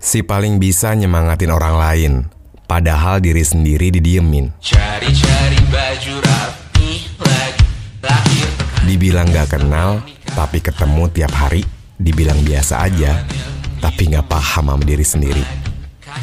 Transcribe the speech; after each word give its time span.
Si 0.00 0.24
paling 0.24 0.56
bisa 0.56 0.96
nyemangatin 0.96 1.52
orang 1.52 1.76
lain, 1.76 2.12
padahal 2.64 3.20
diri 3.20 3.44
sendiri 3.44 3.92
didiemin. 3.92 4.48
Cari-cari 4.56 5.60
baju 5.68 6.14
rapi 6.24 6.90
lagi 7.20 7.64
lahir 8.00 8.48
Dibilang 8.88 9.28
gak 9.28 9.60
kenal, 9.60 10.00
tapi 10.32 10.64
ketemu 10.64 11.04
tiap 11.12 11.36
hari. 11.36 11.68
Dibilang 12.00 12.40
biasa 12.40 12.80
aja, 12.80 13.28
tapi 13.84 14.08
gak 14.08 14.24
paham 14.24 14.72
sama 14.72 14.80
diri 14.80 15.04
sendiri. 15.04 15.44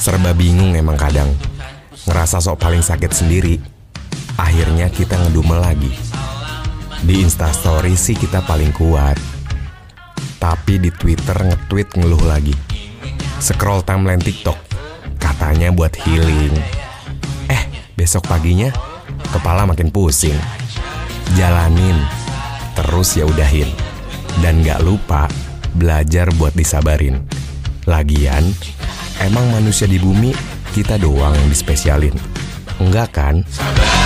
Serba 0.00 0.32
bingung 0.32 0.72
emang 0.72 0.96
kadang. 0.96 1.28
Ngerasa 2.08 2.40
sok 2.40 2.56
paling 2.56 2.80
sakit 2.80 3.12
sendiri. 3.12 3.60
Akhirnya 4.40 4.88
kita 4.88 5.20
ngedumel 5.20 5.60
lagi. 5.60 5.92
Di 7.04 7.20
instastory 7.20 7.92
sih 7.92 8.16
kita 8.16 8.40
paling 8.40 8.72
kuat. 8.72 9.20
Tapi 10.40 10.80
di 10.80 10.88
Twitter 10.88 11.36
nge-tweet 11.36 11.92
ngeluh 11.92 12.24
lagi. 12.24 12.65
Scroll 13.36 13.84
timeline 13.84 14.20
TikTok, 14.20 14.56
katanya 15.20 15.68
buat 15.68 15.92
healing. 15.92 16.56
Eh, 17.52 17.62
besok 17.92 18.24
paginya 18.24 18.72
kepala 19.28 19.68
makin 19.68 19.92
pusing. 19.92 20.36
Jalanin, 21.36 22.00
terus 22.72 23.14
ya 23.14 23.28
udahin. 23.28 23.68
Dan 24.40 24.64
gak 24.64 24.80
lupa 24.84 25.28
belajar 25.76 26.32
buat 26.36 26.56
disabarin. 26.56 27.24
Lagian, 27.84 28.44
emang 29.20 29.48
manusia 29.52 29.84
di 29.84 30.00
bumi 30.00 30.32
kita 30.72 30.96
doang 30.96 31.36
yang 31.36 31.48
dispesialin. 31.52 32.16
Enggak 32.80 33.16
kan? 33.20 33.44
Perlu 33.44 34.05